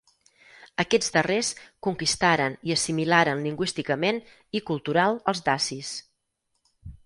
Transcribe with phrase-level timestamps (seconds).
[0.83, 1.51] Aquests darrers
[1.89, 4.21] conquistaren i assimilaren lingüísticament
[4.61, 5.97] i cultural els dacis.